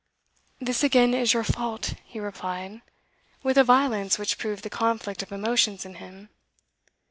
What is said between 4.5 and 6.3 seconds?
the conflict of emotions in him.